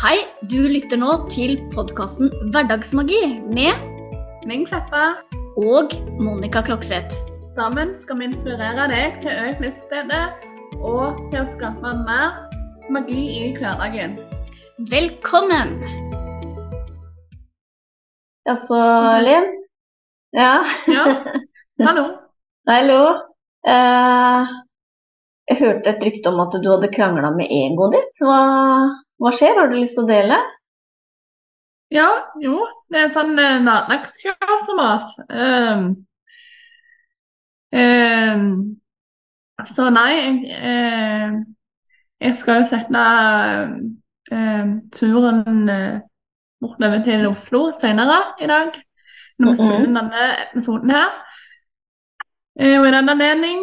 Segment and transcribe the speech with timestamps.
[0.00, 0.16] Hei,
[0.48, 3.18] du lytter nå til podkasten Hverdagsmagi
[3.52, 3.82] med
[4.48, 5.18] Ming Kleppa.
[5.60, 7.12] og Monica Klokseth.
[7.52, 10.20] Sammen skal vi inspirere deg til økt livsglede
[10.80, 12.38] og til å skape mer
[12.88, 14.16] magi i hverdagen.
[14.88, 15.76] Velkommen!
[18.48, 18.80] Altså,
[19.26, 19.52] Linn?
[20.32, 21.04] Ja, Ja,
[21.84, 22.06] hallo.
[22.72, 23.02] hallo.
[23.68, 24.48] Uh,
[25.50, 28.24] jeg hørte et rykte om at du hadde krangla med egoet ditt.
[28.24, 28.40] Hva,
[29.20, 29.58] hva skjer?
[29.60, 30.38] Har du lyst til å dele?
[31.90, 32.08] Ja,
[32.40, 32.60] jo,
[32.92, 35.08] det er sånn hverdagskjas om oss.
[35.28, 35.88] Um,
[37.74, 38.44] um,
[39.66, 41.34] så nei, jeg, eh,
[42.22, 43.02] jeg skal jo sette
[44.30, 45.98] eh, turen uh,
[46.62, 48.78] bortover til Oslo senere i dag.
[49.40, 51.18] Når vi spiller denne episoden her.
[52.60, 53.62] Eh, og i den anledning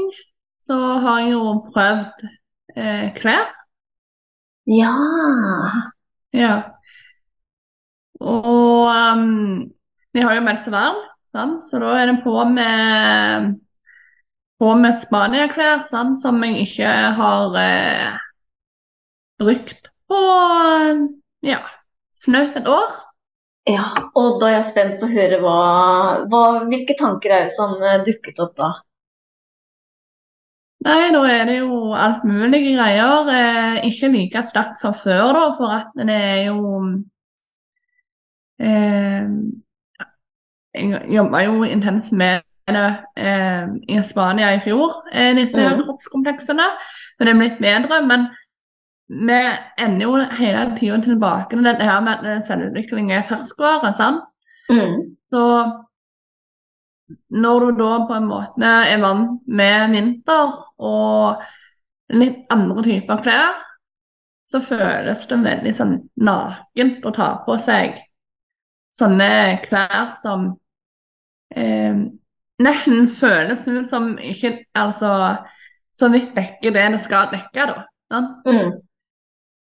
[0.63, 2.23] så har jeg jo prøvd
[2.75, 3.51] eh, klær.
[4.67, 4.93] Ja.
[6.35, 6.53] Ja.
[8.19, 9.69] Og um,
[10.13, 11.63] de har jo meldt seg varm, sant?
[11.67, 13.55] så da er det på med
[14.57, 16.17] på med Spania-klær, sant?
[16.21, 18.15] som jeg ikke har eh,
[19.37, 20.21] brukt på
[21.45, 21.59] ja,
[22.17, 22.97] snaut et år.
[23.69, 23.85] ja.
[24.17, 25.57] Og da er jeg spent på å høre hva,
[26.31, 28.71] hva Hvilke tanker er det som eh, dukket opp da?
[30.85, 33.29] Nei, da er det jo alt mulig greier.
[33.33, 36.59] Eh, ikke like sterkt som før, da, for at det er jo
[38.59, 39.23] eh,
[40.77, 42.83] Jeg jobba jo intenst med det
[43.17, 45.81] eh, i Spania i fjor, eh, disse Mhm.
[45.85, 46.67] kroppskompleksene.
[47.17, 48.01] Så det er blitt bedre.
[48.05, 48.27] Men
[49.09, 49.39] vi
[49.79, 53.93] ender jo hele tida tilbake til dette her med at selvutvikling er ferskvare.
[53.93, 54.21] sant?
[54.69, 55.15] Mm.
[55.31, 55.43] Så
[57.29, 61.43] når du da på en måte er vant med vinter og
[62.13, 63.63] litt andre typer klær,
[64.47, 67.97] så føles det veldig sånn nakent å ta på seg
[68.95, 69.29] sånne
[69.65, 70.49] klær som
[71.55, 71.99] eh,
[72.63, 75.11] nesten føles ut som ikke Altså
[75.97, 77.77] så vidt dekker det det skal dekke, da.
[78.13, 78.19] Ja.
[78.45, 78.75] Mm.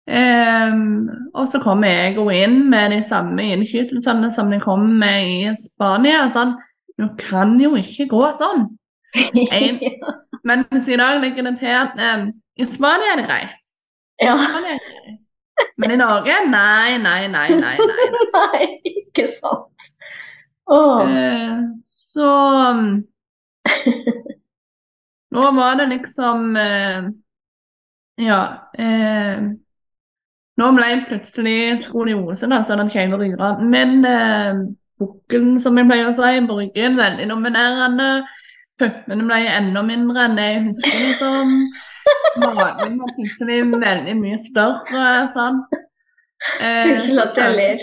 [0.09, 5.51] Ehm, og så kommer jeg inn med de samme innskytelsene som de kom med i
[5.59, 6.25] Spania.
[6.33, 6.55] Sånn,
[7.03, 8.67] du kan jo ikke gå sånn.
[9.59, 9.81] En-
[10.43, 12.23] Men i dag ligger det til at um,
[12.59, 13.75] i Spania er det greit.
[14.23, 14.35] ja.
[15.77, 17.77] Men i Norge nei, nei, nei, nei.
[17.77, 18.07] nei.
[18.33, 18.61] Nei,
[18.91, 19.69] ikke sant.
[20.65, 21.03] Oh.
[21.03, 22.29] Uh, så
[25.33, 27.09] Nå var det liksom uh,
[28.21, 28.41] Ja.
[28.79, 29.51] Uh,
[30.61, 31.77] nå ble jeg plutselig i
[32.53, 33.55] da, så den kjeve ryra.
[33.65, 34.03] Men
[35.03, 38.09] bukken, som jeg pleier å si, ryggen, veldig nominerende.
[38.81, 41.51] Puppene ble enda mindre enn det jeg husker, liksom.
[42.41, 45.07] Magen var plutselig veldig mye større.
[45.35, 45.61] sånn.
[46.59, 47.79] Eh, så jeg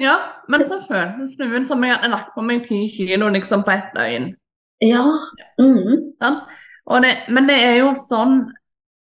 [0.00, 0.14] Ja,
[0.48, 3.74] men så føltes det ut som jeg hadde lagt på meg ti kilo liksom på
[3.74, 4.30] ett døgn.
[4.84, 5.04] Ja.
[5.60, 6.14] Mm.
[6.22, 6.40] Sånn?
[7.04, 8.40] Det, men det er jo sånn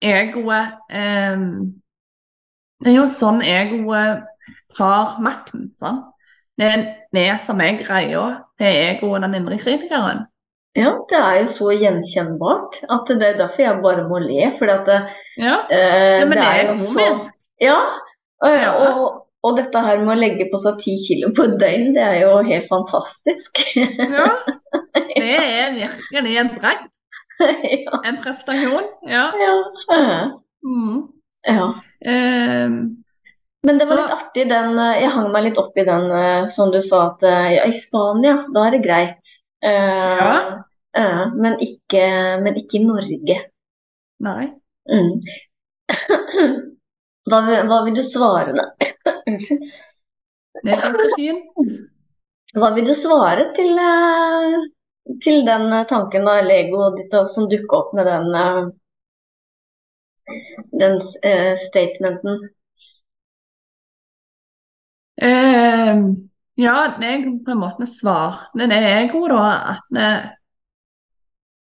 [0.04, 1.38] egoet eh,
[2.82, 4.26] Det er jo sånn egoet
[4.76, 5.70] tar makten.
[5.80, 6.12] Sant?
[6.56, 8.22] Det er det som er greia.
[8.58, 10.24] Det er egoet, den indre kritikeren.
[10.76, 14.50] Ja, det er jo så gjenkjennbart at det er derfor jeg bare må le.
[14.58, 14.98] For at det,
[15.40, 17.30] Ja, eh, ja men det er jo så-
[17.60, 17.76] Ja,
[18.42, 18.72] og, Ja.
[18.72, 22.02] og, og dette her med å legge på seg ti kilo på et døgn, det
[22.02, 23.62] er jo helt fantastisk.
[23.76, 24.26] Ja.
[25.16, 26.88] Det er virkelig en bragd.
[27.40, 27.98] ja.
[28.04, 28.84] En prestasjon.
[29.08, 29.30] Ja.
[29.40, 30.30] Ja.
[30.64, 31.02] Mm.
[31.48, 31.66] ja.
[32.04, 32.70] Eh,
[33.66, 36.46] Men det var litt artig den eh, Jeg hang meg litt opp i den eh,
[36.54, 39.34] som du sa at eh, ja, i Spania, da er det greit.
[39.64, 40.34] Uh, Ja.
[40.98, 42.04] uh, men, ikke,
[42.44, 43.36] men ikke i Norge.
[44.22, 44.46] nei.
[44.86, 45.16] Mm.
[47.26, 48.68] Hva, hva vil du svare, da?
[49.32, 49.64] Unnskyld.
[50.62, 51.72] Det er så fint.
[52.54, 53.72] Hva vil du svare til,
[55.24, 58.70] til den tanken da, Lego ditt som dukka opp med den,
[60.84, 61.00] den
[61.66, 62.46] statementen?
[65.22, 65.96] Eh,
[66.56, 68.50] ja, det er på en måte svar.
[68.58, 70.06] Det er jo da, at vi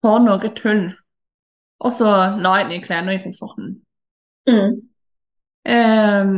[0.04, 0.84] får noe tull,
[1.80, 3.74] og så la jeg i klærne i komforten.
[4.46, 4.76] Mm.
[5.66, 6.32] Eh,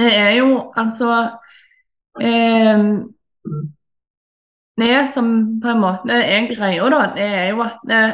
[0.00, 1.08] det er jo altså
[2.20, 2.84] eh,
[4.80, 5.26] Det som
[5.60, 8.04] på en måte er greia, da, det er jo at det,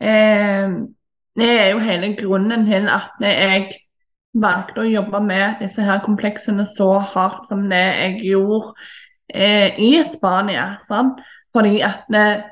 [0.00, 0.76] eh,
[1.36, 3.68] det er jo hele grunnen til at jeg
[4.34, 8.72] valgte å jobbe med disse her kompleksene så hardt som det jeg gjorde
[9.34, 10.78] eh, i Spania.
[10.84, 11.20] Sant?
[11.52, 12.44] Fordi at det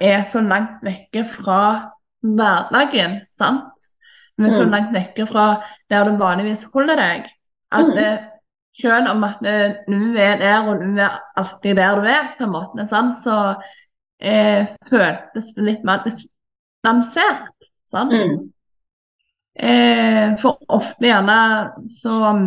[0.00, 1.90] er så langt vekke fra
[2.22, 3.20] hverdagen.
[3.32, 3.90] sant?
[4.40, 4.70] men så Mm.
[4.70, 7.26] langt vekke fra der du vanligvis holder deg.
[7.72, 7.98] At Mm.
[7.98, 8.18] eh,
[8.80, 12.44] selv om at eh, du er der, og du er alltid der du er, på
[12.44, 13.16] en måte, sant?
[13.18, 13.54] så
[14.20, 17.52] eh, føltes det litt mer distansert.
[17.86, 18.12] Sant?
[18.12, 18.52] Mm.
[19.58, 21.36] Eh, for ofte gjerne
[21.90, 22.44] så um,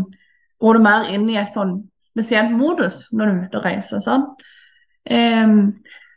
[0.63, 3.99] går du mer inn i et sånn spesielt modus når du er ute og reiser.
[3.99, 4.43] sant?
[5.05, 5.47] Eh,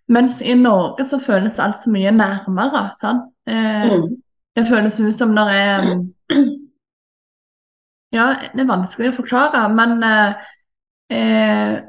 [0.09, 2.91] mens i Norge så føles alt så mye nærmere.
[3.01, 3.33] sant?
[3.47, 4.17] Eh, Mm.
[4.57, 6.15] Det føles ut som når jeg um,
[8.17, 10.35] Ja, det er vanskelig å forklare, men eh,
[11.13, 11.81] eh,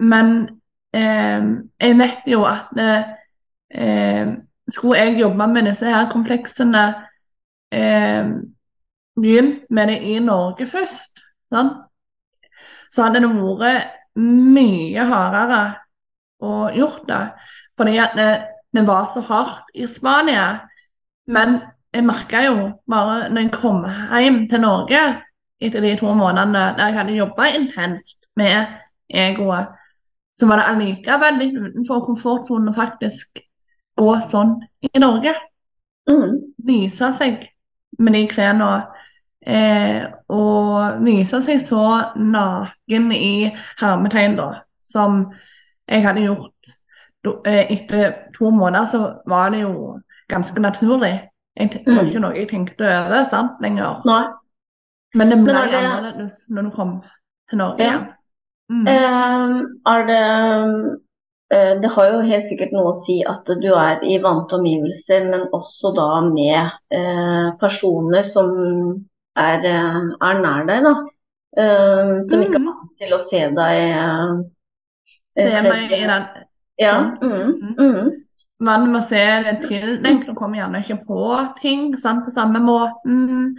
[0.00, 0.48] Men
[0.92, 1.42] eh,
[1.80, 4.26] jeg vet jo at eh,
[4.68, 6.84] skulle jeg jobbe med disse her kompleksene
[7.72, 8.36] eh,
[9.16, 11.70] Begynt med det i Norge først, sånn.
[12.92, 15.60] så hadde det vært mye hardere
[16.44, 17.22] å gjort det.
[17.80, 18.26] Fordi at det,
[18.76, 20.68] det var så hardt i Spania.
[21.32, 21.58] Men
[21.92, 22.56] jeg merka jo
[22.88, 25.02] bare når jeg kom hjem til Norge
[25.56, 28.76] etter de to månedene der jeg hadde jobba intenst med
[29.08, 29.72] egoet,
[30.36, 33.40] så var det allikevel litt utenfor komfortsonen å faktisk
[33.96, 35.32] gå sånn i Norge.
[36.10, 36.52] Mm.
[36.68, 37.46] Vise seg
[37.98, 38.70] med de klærne.
[39.46, 41.82] Eh, og vise seg så
[42.18, 44.48] naken i hermetegn, da,
[44.80, 45.32] som
[45.88, 46.72] jeg hadde gjort
[47.46, 51.28] eh, etter to måneder, så var det jo ganske naturlig.
[51.56, 52.06] Jeg, det var Mm.
[52.08, 54.02] ikke noe jeg tenkte over sant, lenger.
[54.06, 54.24] Nei.
[55.14, 57.02] Men det ble Men det- annerledes når du kom
[57.48, 57.90] til Norge Ja.
[57.90, 58.06] igjen.
[58.68, 58.86] Mm.
[58.88, 60.98] Um, er det
[61.50, 65.44] Det har jo helt sikkert noe å si at du er i vante omgivelser, men
[65.54, 68.50] også da med eh, personer som
[69.38, 70.94] er, eh, er nær deg, da.
[71.56, 72.66] Eh, som ikke er Mhm.
[72.66, 74.34] vant til å se deg eh,
[75.36, 76.26] Se eh, meg i den
[76.80, 76.92] Ja.
[76.92, 77.18] sånn.
[77.22, 78.10] Mm, mm,
[78.60, 79.60] Man må se det
[80.02, 83.56] den og kommer gjerne ikke på ting sant, på samme måten.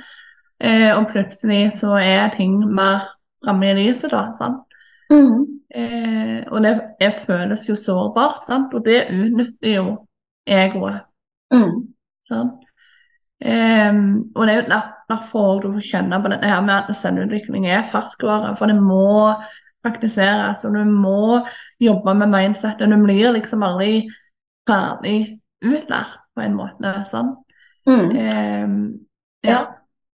[0.60, 3.00] Eh, og plutselig så er ting mer
[3.46, 4.34] framme i lyset, da.
[4.34, 4.67] Sant?
[5.12, 5.46] Mm,
[5.76, 8.74] Eh, og det, det føles jo sårbart, sant?
[8.74, 9.84] og det utnytter jo
[10.48, 11.02] egoet.
[11.54, 11.74] mm,
[12.24, 12.52] Sånn.
[13.44, 13.94] Eh,
[14.36, 17.68] og det er jo der- derfor du får kjenne på dette her med at selvutvikling
[17.68, 18.56] er ferskvare.
[18.58, 19.36] For det må
[19.84, 21.46] praktiseres, og du må
[21.80, 22.90] jobbe med mindsetet.
[22.90, 24.08] Du blir liksom aldri
[24.68, 26.94] ferdig utlært på en måte.
[27.06, 27.36] Sånn.
[27.88, 28.12] mm.
[28.16, 29.66] Eh, Ja.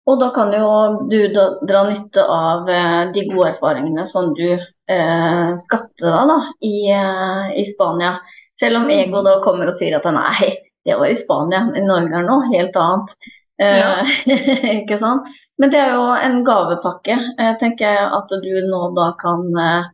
[0.06, 1.28] Og da kan jo du
[1.68, 4.58] dra nytte av eh, de gode erfaringene som du
[4.90, 8.16] eh, skapte da, da, i, eh, i Spania.
[8.60, 10.52] Selv om ego da kommer og sier at nei,
[10.84, 13.16] det var i Spania, i Norge er noe helt annet.
[13.62, 14.04] Eh, Ja.
[14.80, 15.28] ikke sant?
[15.58, 17.16] Men det er jo en gavepakke.
[17.38, 19.90] Jeg tenker at du nå da kan eh,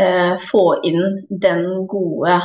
[0.00, 2.40] eh, få inn den gode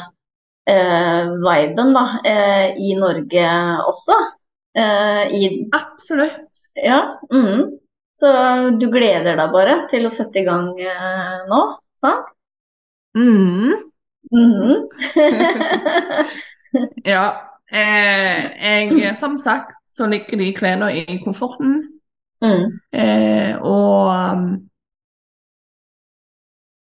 [0.69, 3.47] eh, viben da, eh, i Norge
[3.87, 4.17] også.
[4.77, 6.67] Eh, i absolutt.
[6.75, 7.17] ja.
[7.31, 7.77] mhm.
[8.21, 8.29] Så
[8.77, 11.61] du gleder deg bare til å sette i gang eh, nå,
[12.03, 12.27] sant?
[13.17, 13.71] Mm.
[14.31, 14.87] Mhm.
[17.05, 17.47] Ja.
[17.71, 21.83] Eh, jeg, som sagt, så ligger de klærne i komforten.
[22.41, 22.65] mm.
[22.93, 24.69] Eh, og um,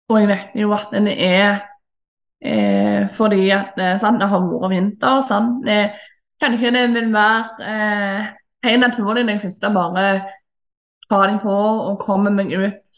[0.09, 1.63] Og jeg vet jo at den er
[2.45, 5.21] eh, fordi at eh, sant, det har vært vinter.
[5.27, 5.65] Sant?
[5.69, 5.95] eh,
[6.43, 8.27] kanskje det vil være eh,
[8.69, 10.05] helt naturlig når jeg først bare
[11.11, 12.95] dem på og kommer meg ut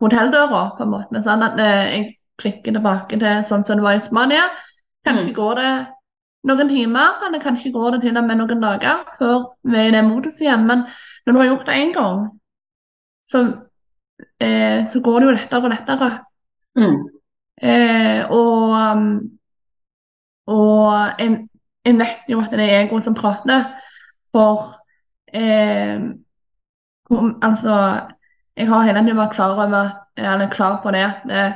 [0.00, 1.22] hotelldøra, på en måte.
[1.22, 2.04] Sånn at eh, jeg
[2.40, 4.48] klikker tilbake til sånn som det var i Spania.
[5.06, 5.34] Kanskje Mm.
[5.34, 5.86] går det
[6.44, 9.90] noen timer, eller kanskje går det til og med noen dager før vi er i
[9.90, 10.66] det moduset igjen.
[10.66, 10.86] Men
[11.26, 12.40] når du har gjort det én gang,
[13.24, 13.38] så,
[14.40, 16.24] eh, så går det jo lettere og lettere.
[16.76, 17.08] Mm.
[17.62, 19.30] Eh, og um,
[20.46, 21.48] og jeg,
[21.84, 23.64] jeg vet jo at det er ego som prater,
[24.32, 24.64] for
[25.32, 26.00] eh,
[27.10, 28.00] om- altså
[28.56, 31.54] Jeg har hele tiden vært klar over, eller klar på det at det,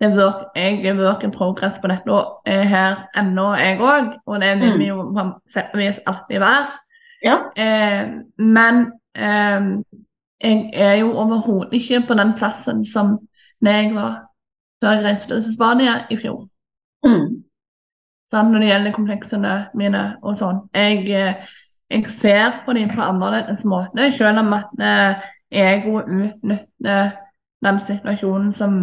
[0.00, 4.18] det work, jeg er work in progress på dette og er her ennå, jeg òg.
[4.26, 6.66] Og det vil vi jo på sett og vis alltid være.
[7.22, 7.36] Ja.
[7.56, 9.60] Eh, men eh,
[10.42, 13.18] jeg er jo overhodet ikke på den plassen som
[13.62, 14.14] når jeg var
[14.82, 16.42] før jeg reiste til Spania i fjor.
[17.06, 17.44] Mm.
[18.30, 20.68] Sånn, Når det gjelder kompleksene mine og sånn.
[20.74, 21.34] Jeg, eh,
[21.92, 25.28] jeg ser på dem på annerledes måte, selv om at eh,
[25.62, 27.12] ego utnytter
[27.62, 28.78] den situasjonen som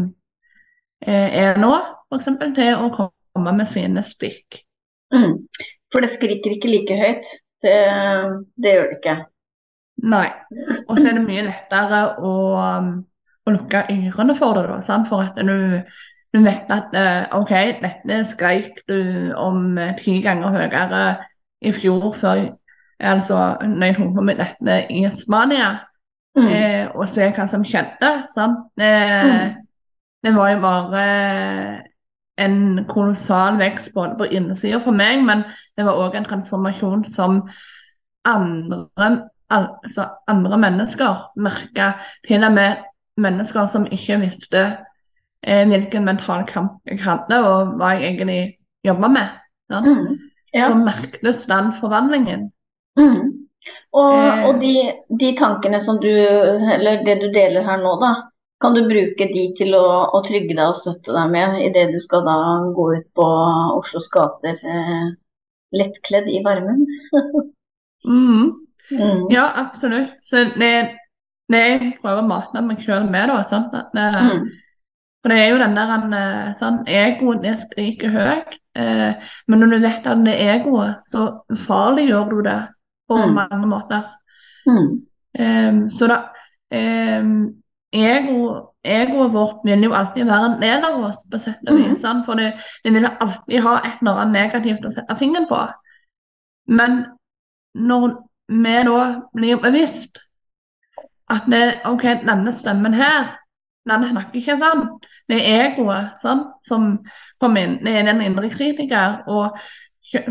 [1.02, 1.74] eh, er nå,
[2.10, 2.32] f.eks.
[2.56, 4.62] til å komme med sine stikk.
[5.14, 5.42] Mm.
[5.90, 7.32] For det skriker ikke like høyt.
[7.64, 7.78] Det,
[8.62, 9.16] det gjør det ikke.
[10.10, 10.28] Nei.
[10.88, 12.94] Og så er det mye lettere å, um,
[13.44, 15.82] å lukke ørene for det, da, for at du,
[16.36, 17.52] du vet at eh, OK,
[17.82, 21.04] dette skreik du om ti ganger høyere
[21.60, 22.46] i fjor før
[23.00, 25.78] altså når jeg tok på meg dette i Spania,
[26.38, 26.48] Mm.
[26.48, 28.10] eh, og se hva som skjedde.
[28.34, 28.58] Sant?
[28.80, 29.56] Eh, Mm.
[30.24, 31.82] Det var jo bare
[32.38, 35.44] en kolossal vekst både på innsida for meg, men
[35.78, 37.50] det var òg en transformasjon som
[38.26, 38.88] andre,
[39.50, 41.92] altså andre mennesker merka.
[42.28, 42.76] Til og med
[43.18, 44.78] mennesker som ikke visste
[45.44, 49.28] eh, hvilken mental kamp jeg hadde, og hva jeg egentlig jobba med.
[49.72, 49.80] Ja.
[49.82, 50.20] Mm.
[50.54, 50.68] Ja.
[50.68, 52.52] Så merkes den forvandlingen.
[53.00, 53.20] Mm.
[54.00, 54.44] Og, Eh.
[54.48, 54.74] og de,
[55.20, 58.12] de tankene som du, eller det du deler her nå, da,
[58.62, 62.00] kan du bruke de til å, å trygge deg og støtte deg med idet du
[62.04, 62.38] skal da
[62.76, 63.28] gå ut på
[63.78, 65.06] Oslos gater eh,
[65.80, 66.86] lettkledd i varmen?
[68.08, 68.48] mm.
[68.90, 69.28] Mm.
[69.32, 70.18] Ja, absolutt.
[70.26, 70.72] Så det,
[71.52, 73.44] det jeg prøver å mate meg sjøl med, da.
[73.48, 73.76] Sant?
[73.76, 74.50] At, eh, Mm.
[75.20, 78.54] For det er jo den der eh, sånn, Egoen er skriker høyt.
[78.80, 81.26] Eh, men når du vet at det er egoet, så
[81.68, 82.60] farliggjør du det
[83.10, 83.34] på Mm.
[83.36, 84.04] mange måter.
[84.70, 84.90] Mm.
[85.40, 86.20] Um, så da
[87.92, 92.04] ego, Egoet vårt vil jo alltid være en del av oss, på sett og vis.
[92.06, 92.22] Mm.
[92.26, 95.60] For det, det vil alltid ha et eller annet negativt å sette fingeren på.
[96.68, 97.02] Men
[97.76, 98.06] når
[98.48, 99.02] vi da
[99.36, 100.22] blir bevisst
[101.30, 103.36] at det, ok, denne stemmen her,
[103.90, 104.86] den snakker ikke sånn.
[105.30, 106.88] Det er egoet sånn, som
[107.42, 107.78] kommer inn.
[107.84, 109.24] Det er den indre kritiker.
[109.28, 109.60] Og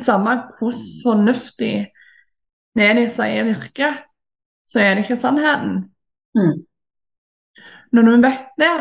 [0.02, 1.86] samme hvordan fornuftig
[2.78, 3.98] det de sier virker,
[4.66, 5.90] så er det ikke sannheten.
[6.36, 6.64] Mm.
[7.92, 8.72] Når du vet det,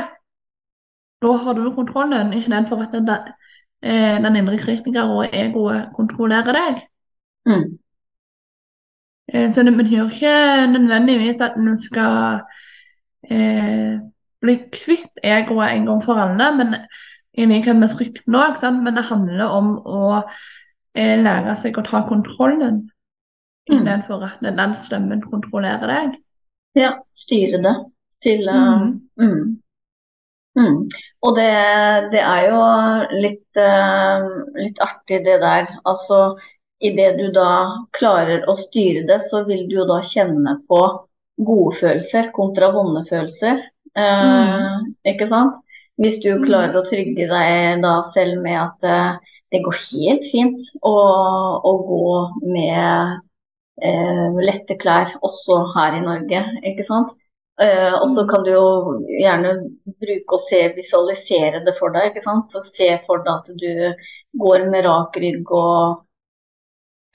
[1.22, 3.10] da har du kontrollen, istedenfor at den,
[3.82, 6.82] eh, den indre kritiker og egoet kontrollerer deg.
[7.46, 7.78] Mm.
[9.34, 12.40] Eh, Så det betyr ikke nødvendigvis at du skal
[13.32, 14.00] eh,
[14.42, 16.76] bli kvitt egoet en gang for alle, men
[17.34, 20.22] i likhet med frykten òg, men det handler om å
[20.96, 22.90] eh, lære seg å ta kontrollen.
[23.68, 26.18] Istedenfor at den stemmen kontrollerer deg.
[26.78, 27.76] Ja, styre det
[28.24, 28.84] til mm.
[29.20, 29.58] Uh, mm.
[30.58, 30.78] Mm.
[31.22, 31.50] Og det,
[32.14, 32.62] det er jo
[33.22, 35.70] litt, uh, litt artig det der.
[35.86, 36.38] Altså
[36.84, 37.50] idet du da
[37.98, 40.82] klarer å styre det, så vil du jo da kjenne på
[41.38, 43.62] gode følelser kontra vonde følelser.
[43.98, 44.76] Eh,
[45.10, 45.58] Ikke sant?
[45.98, 49.22] Hvis du klarer å trygge deg da selv med at
[49.54, 50.94] det går helt fint å,
[51.66, 52.10] å gå
[52.54, 53.18] med
[53.82, 57.14] eh, lette klær også her i Norge, ikke sant?
[57.62, 58.28] Eh, og så Mm.
[58.30, 58.66] kan du jo
[59.20, 59.54] gjerne
[60.02, 62.54] bruke og se, visualisere det for deg, ikke sant?
[62.56, 63.94] Og se for deg at du
[64.44, 66.04] går med rak rygg og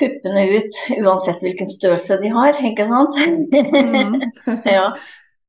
[0.00, 3.14] puppene ut, uansett hvilken størrelse de har, ikke sant?
[3.54, 4.32] Mhm.
[4.76, 4.88] ja.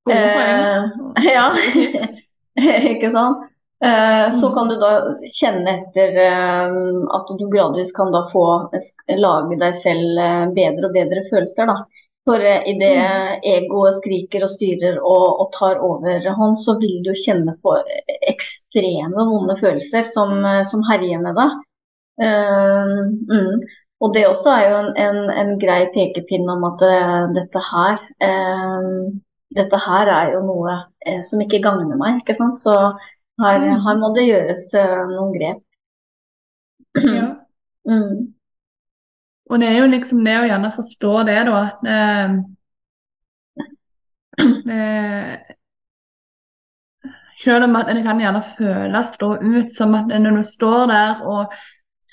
[0.05, 0.61] Gode poeng.
[1.17, 1.47] Eh, ja.
[2.93, 3.47] Ikke sant?
[3.83, 4.53] Eh, så Mm.
[4.55, 4.91] kan du da
[5.39, 6.75] kjenne etter eh,
[7.17, 8.69] at du gradvis kan da få
[9.09, 11.83] lage deg selv eh, bedre og bedre følelser, da.
[12.25, 13.41] For idet Mm.
[13.43, 17.75] egoet skriker og styrer og, og tar overhånd, så vil du kjenne på
[18.29, 20.31] ekstreme vonde følelser som,
[20.63, 21.57] som herjer med deg.
[23.27, 23.59] Mm.
[23.99, 26.79] Og det også er jo en, en, en grei pekepinn om at
[27.35, 29.19] dette her eh,
[29.55, 30.77] dette her er jo noe
[31.27, 32.61] som ikke gagner meg, ikke sant.
[32.63, 32.73] Så
[33.41, 33.79] her, Mm.
[33.85, 35.63] her må det gjøres eh, noen grep.
[36.95, 37.25] Ja.
[37.83, 38.33] Mm.
[39.49, 41.55] Og det er jo liksom det å gjerne forstå det, da.
[41.65, 42.29] at eh,
[44.77, 45.33] eh,
[47.43, 51.25] Selv om at det kan gjerne føles da ut som at når du står der
[51.27, 51.51] og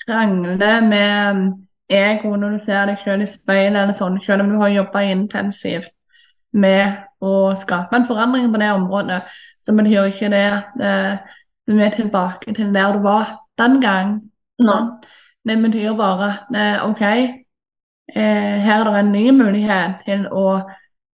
[0.03, 1.53] krangler med
[1.87, 5.05] ego når du ser deg selv i speilet, eller sånn, selv om du har jobba
[5.11, 5.91] intensivt
[6.51, 9.21] med å skape en forandring på det området,
[9.61, 11.37] så betyr ikke det at eh,
[11.69, 14.17] du er tilbake til der du var den gang.
[14.61, 14.91] Sånn.
[15.47, 17.01] Det betyr bare at eh, OK,
[18.15, 20.61] eh, her er det en ny mulighet til å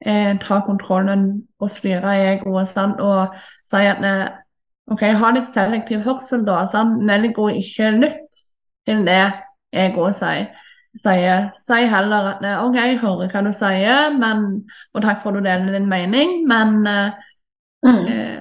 [0.05, 1.27] eh, ta kontrollen
[1.59, 3.01] og styre egoet sant?
[3.01, 3.35] og
[3.65, 4.27] si at eh,
[4.91, 6.61] OK, ha litt selektiv hørsel, da.
[6.69, 7.01] Sant?
[7.09, 8.43] Velg å ikke nytt
[8.85, 9.23] til det
[9.73, 10.51] egoet sier.
[10.95, 14.45] Sier, si heller at eh, OK, jeg hører hva du sier, men,
[14.95, 17.11] og takk for at du deler din mening, men eh,
[17.85, 18.05] Mm.
[18.09, 18.37] eh,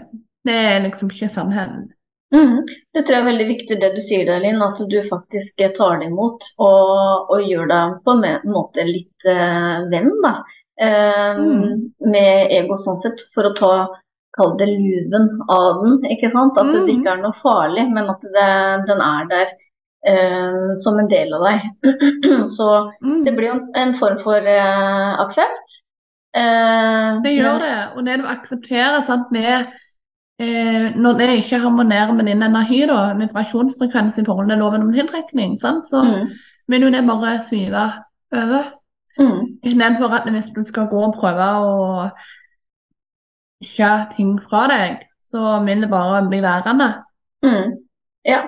[0.46, 1.90] det er liksom ikke sannheten.
[2.32, 2.62] Mm.
[2.94, 6.06] Det tror jeg er veldig viktig det du sier Linn, at du faktisk tar det
[6.08, 10.32] imot og, og gjør deg på en måte litt eh, venn da,
[10.80, 11.92] eh, Mm.
[12.00, 13.74] med ego sånn sett, for å ta
[14.36, 16.00] kall det luven av den.
[16.10, 16.56] ikke sant?
[16.58, 16.88] At det Mm.
[16.94, 19.46] ikke er noe farlig, men at det, den er der
[20.06, 21.60] eh, som en del av deg.
[22.56, 22.68] Så
[23.02, 23.24] Mm.
[23.24, 25.80] det blir jo en, form for eh, aksept.
[26.36, 29.66] Eh, Det gjør det, og det du aksepterer, sant, er
[30.40, 34.92] eh, når det ikke harmonerer med din energi, da, vibrasjonsfrekvens i forhold til loven om
[34.92, 36.30] tiltrekning, sant, så Mm.
[36.68, 37.84] vil jo det bare svive
[38.32, 38.64] over.
[39.18, 39.58] Mm.
[39.62, 42.08] Istedenfor at hvis du skal gå og prøve å
[43.62, 46.88] ikke ting fra deg, så vil det bare bli værende.
[47.44, 47.70] Mm.
[48.26, 48.40] Ja.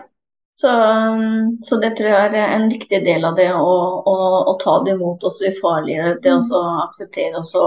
[0.56, 3.72] Så, um, så det tror jeg er en viktig del av det å,
[4.08, 4.14] å,
[4.48, 6.46] å ta det imot, også ufarliggjøre det, Mm.
[6.56, 7.64] og akseptere, og så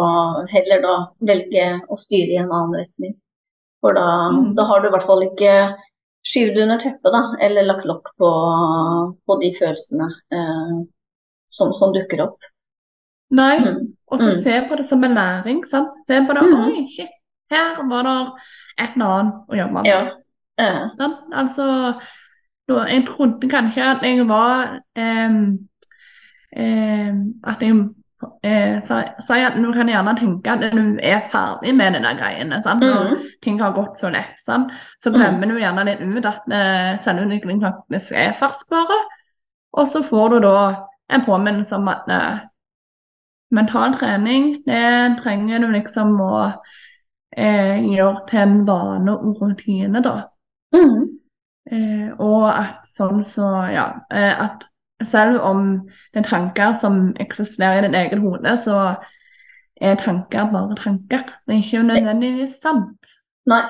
[0.49, 0.95] heller da
[1.29, 3.13] velge å styre i en annen retning.
[3.81, 4.55] For da, Mm.
[4.57, 5.53] da har du i hvert fall ikke
[6.25, 8.29] skyvd under teppet, da, eller lagt lokk på,
[9.27, 10.73] på de følelsene eh,
[11.47, 12.39] som, som dukker opp.
[13.31, 13.93] Nei, Mm.
[14.11, 14.41] og så Mm.
[14.41, 15.61] se på det som en læring.
[15.63, 15.89] sant?
[16.05, 16.65] Se på det Mm.
[16.65, 17.09] Oi, shit,
[17.51, 18.31] her var det
[18.79, 19.85] et eller annet å jobbe med.
[19.85, 20.01] Ja.
[20.57, 20.89] Eh,
[21.37, 22.01] Altså,
[22.77, 25.37] jeg trodde kanskje at jeg var eh,
[26.57, 27.75] eh, At jeg
[28.43, 32.61] eh, sa- at du kan gjerne tenke at du er ferdig med de greiene.
[32.61, 32.81] Sant?
[32.81, 33.23] Når mm.
[33.43, 34.35] ting har gått så lett.
[34.45, 34.71] Sant?
[34.99, 38.99] Så glemmer du gjerne litt ut at eh, selvutvikling faktisk er ferskvare.
[39.73, 40.57] Og så får du da
[41.09, 42.39] en påminnelse om at eh,
[43.51, 46.33] mental trening, det trenger du liksom å
[47.37, 50.19] eh, gjøre til en vane og rutine, da.
[50.75, 51.18] Mm.
[51.69, 54.65] Eh, og at sånn så, ja, eh, at
[55.05, 55.65] selv om
[56.13, 58.79] det er tanker som eksisterer i ditt eget hode, så
[59.79, 61.23] er tanker bare tanker.
[61.47, 63.15] Det er ikke nødvendigvis sant.
[63.49, 63.63] Nei.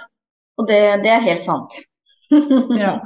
[0.60, 1.78] Og det, det er helt sant.
[2.78, 2.98] Ja.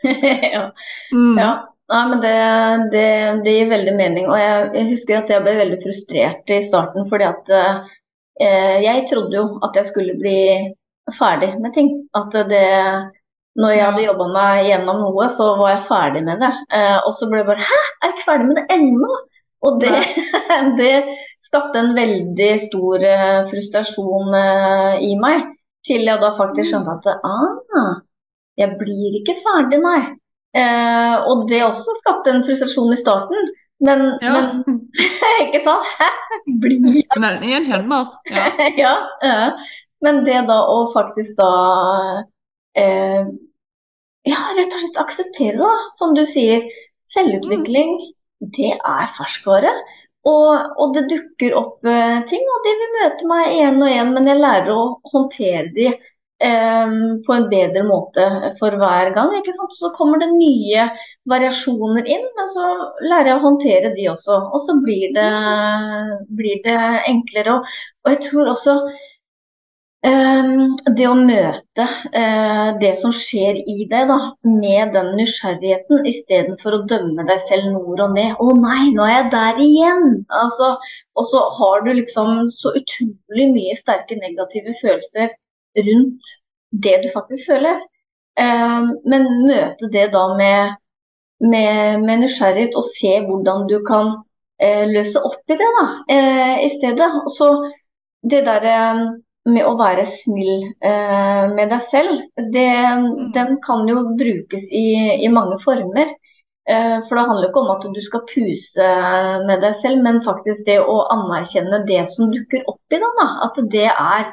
[0.54, 0.66] ja.
[1.12, 1.38] Mm.
[1.40, 1.50] Ja,
[1.90, 2.34] Nei, men det,
[2.92, 3.06] det,
[3.44, 4.28] det gir veldig mening.
[4.30, 9.08] Og jeg, jeg husker at jeg ble veldig frustrert i starten, fordi at eh, jeg
[9.10, 10.36] trodde jo at jeg skulle bli
[11.18, 11.90] ferdig med ting.
[12.14, 12.62] At det
[13.60, 16.50] Når jeg hadde jobba meg gjennom noe, så var jeg ferdig med det.
[16.76, 19.10] Eh, og så ble jeg bare Hæ, er jeg ikke ferdig med det ennå?
[19.68, 19.98] Og det,
[20.80, 20.92] det
[21.44, 25.50] skapte en veldig stor eh, frustrasjon eh, i meg.
[25.86, 28.00] Til jeg da faktisk skjønte at ah,
[28.60, 30.00] jeg blir ikke ferdig, nei.
[30.56, 33.52] Eh, og det også skapte en frustrasjon i starten.
[33.80, 34.32] Men, Ja.
[34.36, 34.90] men
[35.46, 35.86] ikke sant?
[36.00, 36.08] Hæ?
[36.60, 38.10] Blir jeg Veldig gjenkjennbar.
[38.28, 38.48] Ja.
[38.84, 39.52] ja, ja.
[40.04, 41.52] Men det da å faktisk da
[42.76, 43.28] eh,
[44.28, 45.70] Ja, rett og slett akseptere, da.
[45.96, 46.66] Som du sier,
[47.08, 47.96] selvutvikling,
[48.56, 49.72] det er ferskvare.
[50.28, 54.10] Og, og det dukker opp eh, ting, og de vil møte meg igjen og igjen,
[54.16, 54.82] men jeg lærer å
[55.14, 56.92] håndtere de eh,
[57.24, 58.26] på en bedre måte
[58.58, 59.32] for hver gang.
[59.38, 59.72] ikke sant?
[59.78, 60.90] Så kommer det nye
[61.32, 62.68] variasjoner inn, men så
[63.00, 64.36] lærer jeg å håndtere de også.
[64.52, 65.30] Og så blir det,
[66.36, 67.56] blir det enklere.
[67.56, 67.72] Og,
[68.04, 68.76] og jeg tror også
[70.02, 71.84] det å møte
[72.16, 74.16] eh, det som skjer i deg, da,
[74.48, 78.32] med den nysgjerrigheten, istedenfor å dømme deg selv nord og ned.
[78.38, 80.70] 'Å nei, nå er jeg der igjen!' Altså,
[81.16, 85.34] og så har du liksom så utrolig mye sterke negative følelser
[85.76, 86.32] rundt
[86.72, 87.80] det du faktisk føler.
[88.40, 90.76] Ehm, men møte det da med,
[91.40, 94.14] med, med nysgjerrighet og se hvordan du kan
[94.62, 97.10] eh, løse opp i det da, eh, i stedet.
[97.26, 97.50] Og så
[98.30, 98.78] det derre
[99.48, 102.66] med å være snill eh, med deg selv, det,
[103.36, 104.86] den kan jo brukes i,
[105.24, 106.12] i mange former.
[106.68, 108.90] Eh, for det handler ikke om at du skal puse
[109.48, 113.20] med deg selv, men faktisk det å anerkjenne det som dukker opp i deg.
[113.20, 113.28] Da.
[113.48, 114.28] At det er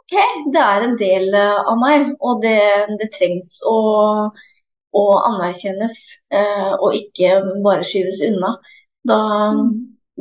[0.00, 0.16] OK,
[0.54, 2.58] det er en del eh, av meg, og det,
[3.00, 3.76] det trengs å,
[4.96, 5.98] å anerkjennes,
[6.32, 8.56] eh, og ikke bare skyves unna.
[9.06, 9.18] Da,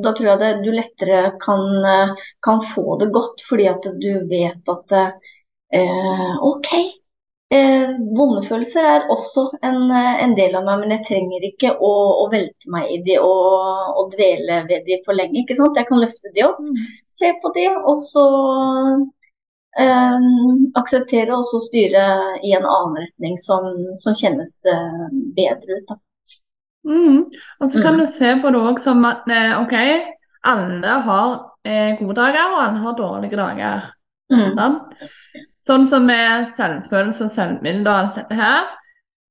[0.04, 4.12] da tror jeg det, du lettere kan, eh, kan få det godt, fordi at du
[4.30, 6.72] vet at eh, OK,
[7.56, 11.74] eh, vonde følelser er også en, eh, en, del av meg, men jeg trenger ikke
[11.80, 11.92] å,
[12.24, 15.44] å velte meg i de og, og, dvele ved de for lenge.
[15.44, 15.78] ikke sant?
[15.80, 16.64] Jeg kan løfte de opp,
[17.16, 18.26] se på de, og så
[19.80, 20.32] eh,
[20.82, 22.08] akseptere og så styre
[22.44, 25.08] i en annen retning som, som kjennes eh,
[25.40, 25.88] bedre ut.
[25.94, 26.02] da.
[26.86, 27.26] Mm.
[27.60, 28.00] Og så kan Mm.
[28.00, 29.74] du se på det òg som at eh, OK,
[30.46, 31.30] alle har
[31.66, 33.92] eh, gode dager, og alle har dårlige dager.
[34.32, 34.52] Mm.
[34.58, 35.06] Sant?
[35.62, 38.68] Sånn som med selvfølelse og selvbilde og alt dette her.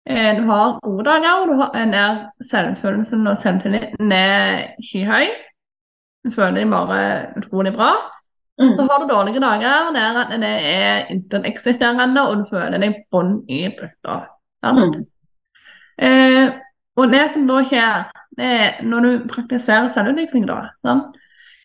[0.07, 5.31] Eh, du har gode dager, og du har, der selvfølelsen og selvtilliten er skyhøy.
[6.25, 7.01] Du føler deg bare
[7.39, 7.93] utrolig bra.
[8.61, 8.75] Mm.
[8.75, 13.43] Så har du dårlige dager der at det er intet-eksisterende, og du føler deg bånn
[13.51, 14.21] i bøtta.
[14.65, 14.79] Sånn.
[14.95, 15.07] Mm.
[15.99, 16.53] Eh,
[16.97, 21.17] og det som da skjer, det er når du praktiserer selvutvikling, da sant?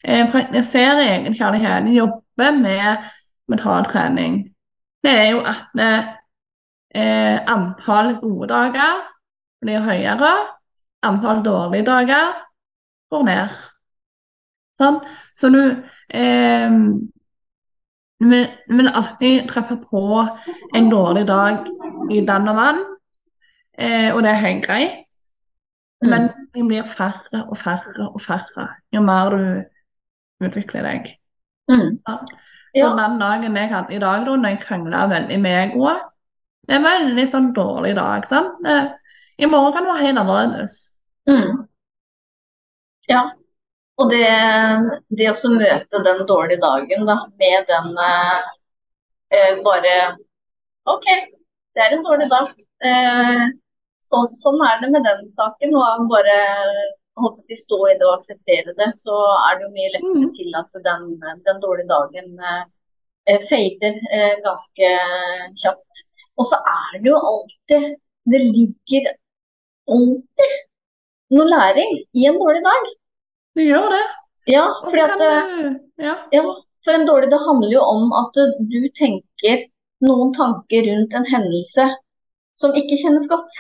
[0.03, 3.09] Eh, Praktiserer egenkjærlighet, jobber med
[3.51, 4.41] mental trening,
[5.03, 9.03] det er jo at eh, antall gode dager
[9.61, 10.31] blir høyere,
[11.03, 12.33] antall dårlige dager
[13.11, 13.59] går ned.
[14.79, 14.99] Sånn?
[15.35, 16.75] Så du eh,
[18.19, 20.03] vil, vil alltid treffe på
[20.75, 21.67] en dårlig dag
[22.11, 22.81] i den og vann,
[23.79, 25.23] eh, og det er helt greit.
[26.01, 31.09] Men de blir færre og færre og færre jo mer du utvikler deg.
[31.71, 31.97] Mm.
[32.07, 32.15] Ja.
[32.75, 32.93] Så Ja.
[32.95, 36.01] den dagen jeg hadde i dag, da, når jeg krangla veldig med egoet
[36.67, 38.25] Det er en veldig sånn dårlig dag.
[38.27, 38.65] sant?
[38.65, 38.87] Eh,
[39.39, 40.75] I morgen kan det være helt annerledes.
[41.27, 41.67] Mm.
[43.09, 43.23] Ja.
[43.97, 44.27] Og det,
[45.17, 48.37] det å møte den dårlige dagen da, med den eh,
[49.33, 49.95] eh, bare
[50.85, 51.05] OK,
[51.75, 52.53] det er en dårlig dag.
[52.85, 53.49] Eh,
[54.03, 55.75] sånn, sånn er det med den saken.
[55.75, 56.35] Og bare
[57.19, 59.15] håper jeg, stå i det og akseptere det, så
[59.49, 60.33] er det jo mye lettere Mm.
[60.37, 61.07] til at den,
[61.47, 62.61] den dårlige dagen eh,
[63.27, 64.91] eh, fader eh, ganske
[65.63, 66.03] kjapt.
[66.39, 67.97] Og så er det jo alltid
[68.29, 69.07] Det ligger
[69.89, 70.55] alltid
[71.33, 72.89] noe læring i en dårlig dag.
[73.55, 74.03] Det gjør det.
[74.47, 76.15] Ja, fordi at eh, du Ja.
[76.31, 76.43] ja,
[76.85, 78.37] for en dårlig dag handler jo om at
[78.71, 79.65] du tenker
[80.05, 81.87] noen tanker rundt en hendelse
[82.55, 83.51] som ikke kjennes godt.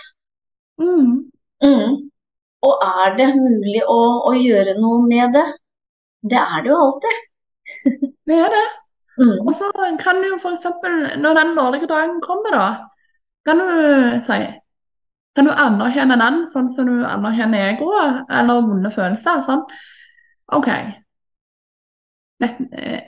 [0.79, 1.31] Mm.
[1.63, 1.95] Mm.
[2.67, 3.97] Og er det mulig å,
[4.29, 5.45] å gjøre noe med det?
[6.31, 7.19] Det er det jo alltid.
[8.29, 8.65] Det er det.
[9.19, 9.37] Mm.
[9.47, 9.67] Og så
[9.99, 10.65] kan du jo f.eks.
[11.19, 12.67] når den dårlige dagen kommer, da,
[13.47, 14.39] kan du si
[15.35, 19.39] Kan du anerkjenne den sånn som du anerkjenner egoet eller vonde følelser?
[19.45, 19.61] Sånn.
[20.57, 20.67] OK.
[22.43, 22.55] Eh,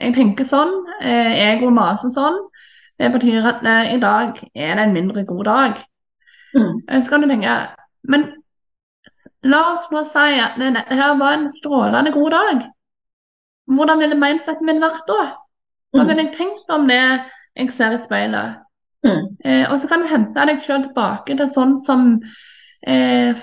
[0.00, 0.72] Jeg tenker sånn.
[1.02, 2.38] Egoet Ego maser sånn.
[3.00, 5.82] Det betyr at eh, i dag er det en mindre god dag.
[6.54, 6.80] Mm.
[6.88, 7.68] Eh, Så kan du tenke
[8.04, 8.32] Men
[9.42, 12.70] la oss nå si at det- dette her var en strålende god dag.
[13.68, 15.36] Hvordan ville mindseten min vært da?
[15.94, 16.08] Hva Mm.
[16.08, 17.20] ville jeg tenkt om det
[17.56, 18.56] jeg ser i speilet?
[19.04, 19.36] Mm.
[19.44, 22.20] Eh, og så kan du hente deg selv tilbake til sånn som
[22.86, 23.34] eh,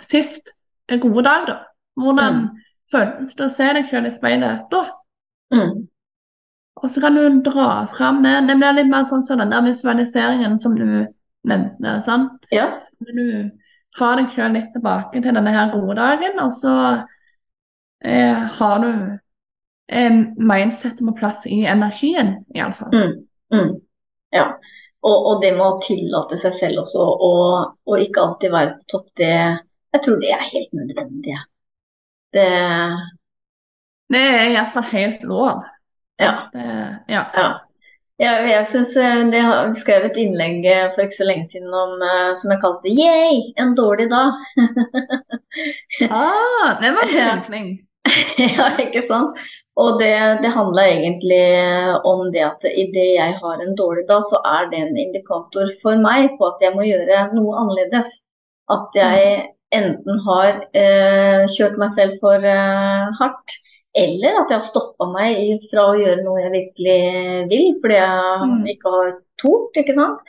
[0.00, 0.50] sist
[0.88, 1.58] en gode dag, da.
[1.96, 2.48] Hvordan
[2.90, 4.90] føles det å se deg selv i speilet da?
[5.52, 5.88] Mm.
[6.82, 8.46] Og så kan du dra fram det.
[8.48, 11.06] Det blir litt mer sånn som den der visualiseringen som du
[11.46, 11.98] nevnte.
[12.04, 12.28] Sånn.
[12.54, 12.68] Ja.
[12.98, 13.50] Du
[13.98, 16.74] har deg selv litt tilbake til denne her gode dagen, og så
[18.04, 18.90] eh, har du
[19.90, 22.94] eh, mindsettet på plass i energien, iallfall.
[22.94, 23.14] Mm.
[23.54, 23.72] Mm.
[24.34, 24.48] Ja.
[24.98, 28.92] Og, og det med å tillate seg selv også, og, og ikke alltid være på
[28.96, 29.32] topp, det
[29.94, 31.36] Jeg tror det er helt nødvendig.
[32.36, 32.48] Det
[34.12, 35.62] Det er iallfall helt lov.
[36.18, 36.32] Ja.
[36.52, 36.66] Det,
[37.08, 37.22] ja.
[37.34, 37.48] Ja.
[38.18, 41.74] Ja, jeg synes eh, det har skrevet et innlegg eh, for ikke så lenge siden
[41.82, 44.34] om, eh, som jeg kalte 'Yay, en dårlig dag'.
[46.10, 47.30] Ah, det var en Ja.
[48.56, 49.38] ja, ikke sant?
[49.76, 51.42] Og det, det handla egentlig
[52.10, 55.94] om det at idet jeg har en dårlig dag, så er det en indikator for
[56.08, 58.10] meg på at jeg må gjøre noe annerledes.
[58.70, 59.46] At jeg
[59.80, 63.58] enten har eh, kjørt meg selv for eh, hardt,
[64.02, 66.98] eller at jeg har stoppa meg fra å gjøre noe jeg virkelig
[67.50, 68.66] vil, fordi jeg Mm.
[68.72, 69.08] ikke har
[69.42, 70.20] tort, ikke sant.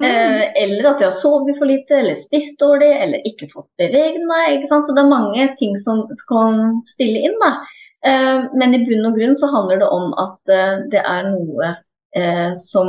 [0.00, 0.04] Mm.
[0.08, 4.24] Eh, eller at jeg har sovet for lite, eller spist dårlig, eller ikke fått beveget
[4.26, 4.56] meg.
[4.58, 4.86] ikke sant?
[4.86, 7.36] Så det er mange ting som kan spille inn.
[7.40, 7.52] da.
[8.04, 11.76] Eh, men i bunn og grunn så handler det om at eh, det er noe
[12.16, 12.88] eh, som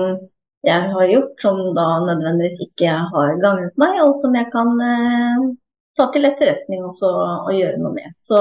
[0.65, 5.51] jeg har gjort, som da nødvendigvis ikke har gagnet meg, og som jeg kan eh,
[5.99, 7.11] ta til etterretning også,
[7.45, 8.13] og gjøre noe med.
[8.17, 8.39] Så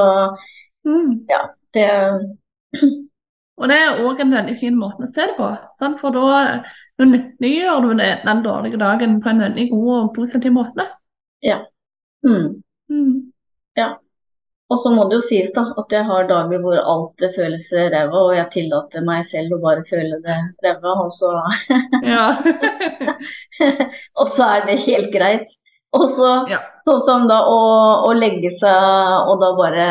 [0.85, 1.21] Mm.
[1.77, 1.89] Det
[3.61, 5.49] Og det er òg en veldig fin måte å se det på.
[5.79, 6.01] Sant?
[6.01, 6.63] For da,
[7.05, 10.89] nyttiggjør du det, den dårlige dagen på en veldig god og positiv måte.
[12.27, 12.49] mm.
[12.91, 13.33] Mm.
[14.73, 18.21] Og så må det jo sies da, at jeg har dager hvor alt føles ræva,
[18.23, 21.33] og jeg tillater meg selv å bare føle det ræva, og så,
[24.23, 25.53] og så er det helt greit.
[25.93, 26.59] Og så, Ja.
[26.87, 27.57] sånn som da å,
[28.09, 29.87] å legge seg og da bare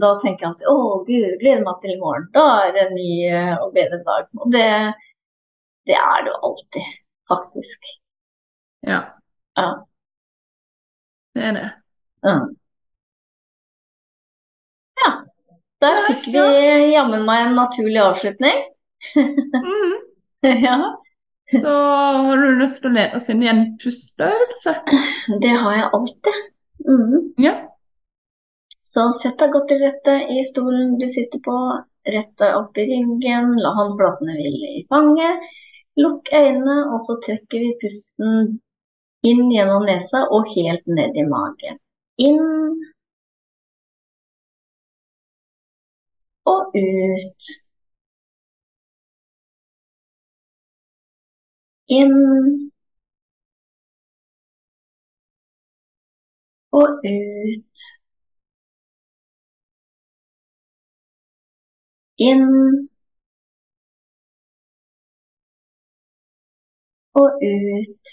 [0.00, 0.74] Da tenker jeg at å
[1.06, 2.26] gud, gleder meg til i morgen.
[2.34, 4.28] Da er det en ny eh, og bedre dag.
[4.42, 4.66] Og det,
[5.88, 6.90] det er det jo alltid,
[7.32, 7.92] faktisk.
[8.86, 9.00] ja.
[9.58, 9.68] Ja.
[11.34, 11.66] Det er det.
[12.26, 12.44] Mm.
[15.02, 15.10] Ja.
[15.82, 16.44] Der fikk vi
[16.92, 18.64] jammen meg en naturlig avslutning.
[19.18, 19.94] Mm.
[20.62, 20.74] ja.
[21.48, 24.74] Så har du lyst til å lede oss inn i en pusteøvelse?
[25.40, 26.40] Det har jeg alltid.
[26.84, 27.14] Mm.
[27.40, 27.54] Ja.
[28.84, 31.56] Så sett deg godt til rette i stolen du sitter på.
[32.08, 35.48] Rett deg opp i ryggen, la håndflatene hvile i fanget.
[35.98, 38.58] Lukk øynene, og så trekker vi pusten
[39.26, 41.80] inn gjennom nesa og helt ned i magen.
[42.28, 42.44] Inn
[46.48, 47.50] og ut.
[51.88, 52.14] Inn
[56.72, 57.78] og ut.
[62.18, 62.44] Inn
[67.14, 68.06] og ut.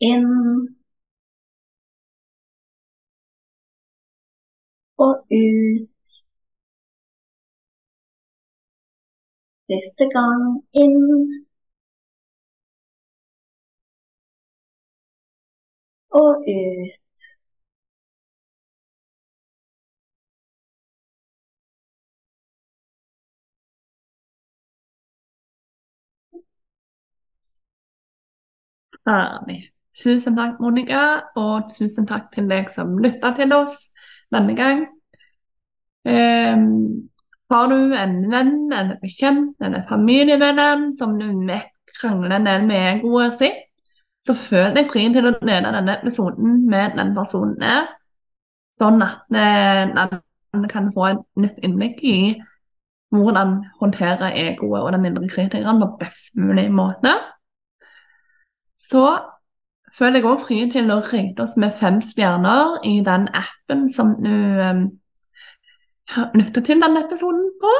[0.00, 0.28] Inn
[4.98, 5.93] og ut.
[9.82, 11.44] Siste gang inn.
[16.10, 17.20] Og ut.
[29.04, 29.60] Ferdig.
[29.94, 31.02] Tusen takk, Monica,
[31.38, 33.76] og tusen takk til deg som lytta til oss
[34.34, 34.86] denne gang.
[36.04, 37.08] Ehm,
[37.52, 43.36] har du en venn eller bekjent eller familiemedlem som du vet krangler en med egoet
[43.36, 43.60] sitt,
[44.24, 47.90] så føl deg fri til å dele denne episoden med den personen der,
[48.74, 49.92] sånn at eh,
[50.54, 52.16] den kan få et nytt innblikk i
[53.14, 57.12] hvordan håndtere egoet og den indre kritikeren på best mulig måte.
[58.74, 59.04] Så
[59.94, 64.16] føler jeg òg fri til å rate oss med fem stjerner i den appen som
[64.18, 64.34] du
[66.34, 67.74] lytter til denne episoden på.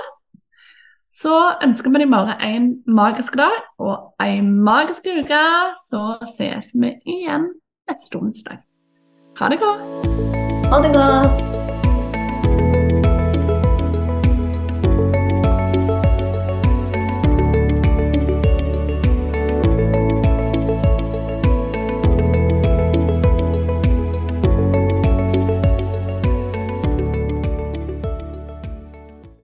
[1.15, 5.43] Så ønsker vi deg bare en magisk dag og en magisk uke.
[5.87, 6.03] Så
[6.37, 7.53] ses vi igjen
[7.91, 8.65] neste onsdag.
[9.39, 10.09] Ha det godt.
[10.73, 11.74] Ha det godt.